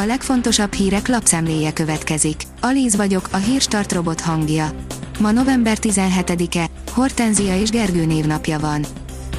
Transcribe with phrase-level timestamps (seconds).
[0.00, 2.42] A legfontosabb hírek lapszemléje következik.
[2.60, 4.70] Alíz vagyok, a hírstart robot hangja.
[5.20, 8.84] Ma november 17-e, Hortenzia és Gergő névnapja van.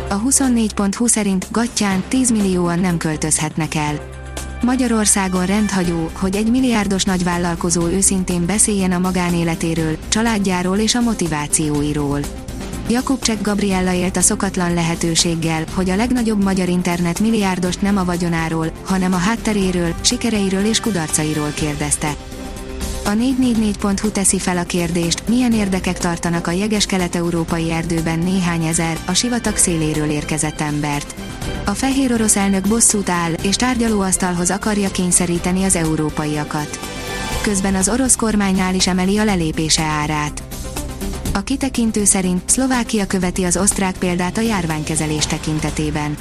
[0.10, 4.00] A 24.20 szerint Gattyán 10 millióan nem költözhetnek el.
[4.62, 12.20] Magyarországon rendhagyó, hogy egy milliárdos nagyvállalkozó őszintén beszéljen a magánéletéről, családjáról és a motivációiról.
[12.90, 18.72] Jakubcsek Gabriella élt a szokatlan lehetőséggel, hogy a legnagyobb magyar internet milliárdost nem a vagyonáról,
[18.86, 22.16] hanem a hátteréről, sikereiről és kudarcairól kérdezte.
[23.06, 29.14] A 444.hu teszi fel a kérdést, milyen érdekek tartanak a jeges-kelet-európai erdőben néhány ezer, a
[29.14, 31.16] sivatag széléről érkezett embert.
[31.66, 36.80] A fehér orosz elnök bosszút áll, és tárgyalóasztalhoz akarja kényszeríteni az európaiakat.
[37.42, 40.44] Közben az orosz kormánynál is emeli a lelépése árát.
[41.40, 46.18] A kitekintő szerint Szlovákia követi az osztrák példát a járványkezelés tekintetében.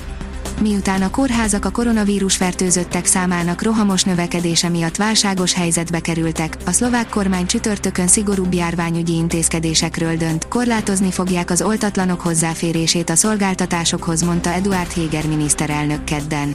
[0.60, 7.08] Miután a kórházak a koronavírus fertőzöttek számának rohamos növekedése miatt válságos helyzetbe kerültek, a szlovák
[7.08, 14.92] kormány csütörtökön szigorúbb járványügyi intézkedésekről dönt, korlátozni fogják az oltatlanok hozzáférését a szolgáltatásokhoz, mondta Eduard
[14.92, 16.55] Heger miniszterelnök kedden.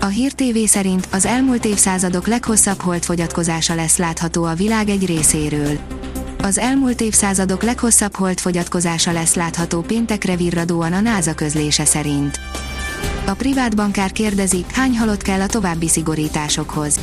[0.00, 5.78] A Hír TV szerint az elmúlt évszázadok leghosszabb holdfogyatkozása lesz látható a világ egy részéről
[6.46, 12.40] az elmúlt évszázadok leghosszabb holdfogyatkozása lesz látható péntekre virradóan a NASA közlése szerint.
[13.24, 17.00] A privát bankár kérdezi, hány halott kell a további szigorításokhoz.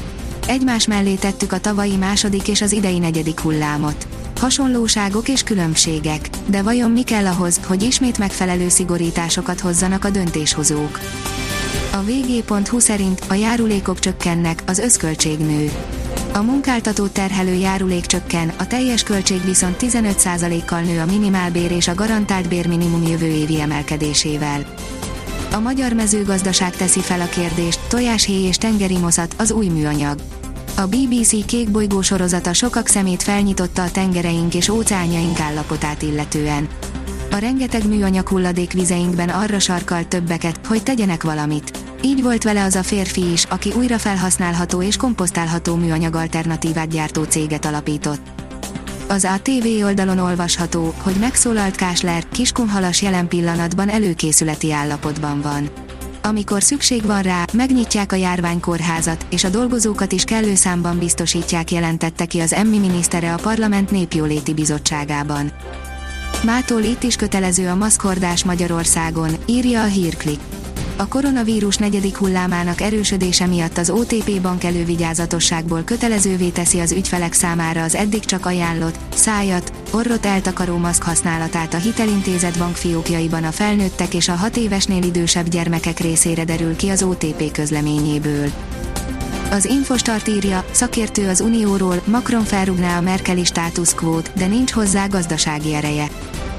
[0.48, 4.08] Egymás mellé tettük a tavalyi második és az idei negyedik hullámot.
[4.40, 11.00] Hasonlóságok és különbségek, de vajon mi kell ahhoz, hogy ismét megfelelő szigorításokat hozzanak a döntéshozók?
[11.92, 15.72] A vg.hu szerint a járulékok csökkennek, az összköltség nő.
[16.34, 21.96] A munkáltató terhelő járulék csökken, a teljes költség viszont 15%-kal nő a minimálbér és a
[21.96, 24.66] garantált bérminimum jövő évi emelkedésével.
[25.52, 30.20] A magyar mezőgazdaság teszi fel a kérdést, tojáshéj és tengeri moszat, az új műanyag.
[30.78, 36.68] A BBC kékbolygó sorozata sokak szemét felnyitotta a tengereink és óceánjaink állapotát illetően.
[37.32, 41.83] A rengeteg műanyag hulladék vizeinkben arra sarkalt többeket, hogy tegyenek valamit.
[42.06, 47.24] Így volt vele az a férfi is, aki újra felhasználható és komposztálható műanyag alternatívát gyártó
[47.24, 48.22] céget alapított.
[49.08, 55.70] Az ATV oldalon olvasható, hogy megszólalt Kásler, Kiskunhalas jelen pillanatban előkészületi állapotban van.
[56.24, 62.26] Amikor szükség van rá, megnyitják a járványkórházat, és a dolgozókat is kellő számban biztosítják jelentette
[62.26, 65.52] ki az Emmi minisztere a Parlament Népjóléti Bizottságában.
[66.44, 70.40] Mától itt is kötelező a maszkordás Magyarországon, írja a hírklik.
[70.96, 77.84] A koronavírus negyedik hullámának erősödése miatt az OTP bank elővigyázatosságból kötelezővé teszi az ügyfelek számára
[77.84, 84.30] az eddig csak ajánlott, szájat, orrot eltakaró maszk használatát a hitelintézet bankfiókjaiban a felnőttek és
[84.30, 88.52] a 6 évesnél idősebb gyermekek részére derül ki az OTP közleményéből.
[89.52, 95.74] Az Infostart írja, szakértő az Unióról, Macron felrúgná a Merkeli státuszkvót, de nincs hozzá gazdasági
[95.74, 96.08] ereje.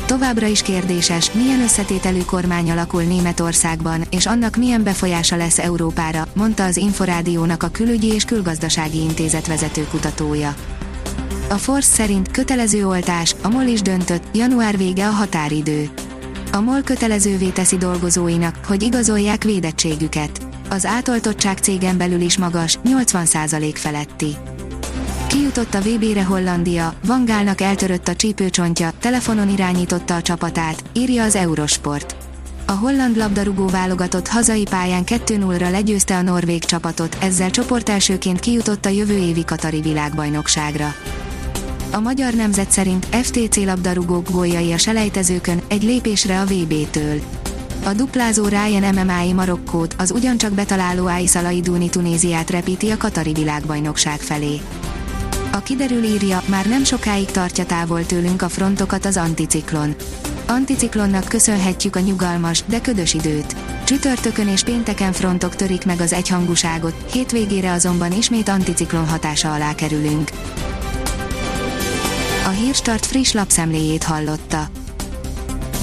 [0.07, 6.65] Továbbra is kérdéses, milyen összetételű kormány alakul Németországban, és annak milyen befolyása lesz Európára, mondta
[6.65, 10.55] az Inforádiónak a Külügyi és Külgazdasági Intézet vezető kutatója.
[11.49, 15.91] A Force szerint kötelező oltás, a MOL is döntött, január vége a határidő.
[16.53, 20.41] A MOL kötelezővé teszi dolgozóinak, hogy igazolják védettségüket.
[20.71, 24.37] Az átoltottság cégen belül is magas, 80% feletti.
[25.35, 32.17] Kijutott a VB-re Hollandia, Vangálnak eltörött a csípőcsontja, telefonon irányította a csapatát, írja az Eurosport.
[32.67, 38.89] A holland labdarúgó válogatott hazai pályán 2-0-ra legyőzte a norvég csapatot, ezzel csoportelsőként kijutott a
[38.89, 40.95] jövő évi Katari világbajnokságra.
[41.93, 47.21] A magyar nemzet szerint FTC labdarúgók góljai a selejtezőkön, egy lépésre a VB-től.
[47.85, 54.19] A duplázó Ryan MMA-i Marokkót, az ugyancsak betaláló Aisala Iduni Tunéziát repíti a Katari világbajnokság
[54.19, 54.61] felé.
[55.55, 59.95] A kiderül írja, már nem sokáig tartja távol tőlünk a frontokat az anticiklon.
[60.47, 63.57] Anticiklonnak köszönhetjük a nyugalmas, de ködös időt.
[63.85, 70.31] Csütörtökön és pénteken frontok törik meg az egyhangúságot, hétvégére azonban ismét anticiklon hatása alá kerülünk.
[72.47, 74.84] A Hírstart friss lapszemléjét hallotta.